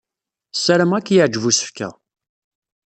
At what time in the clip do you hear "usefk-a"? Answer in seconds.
1.49-1.89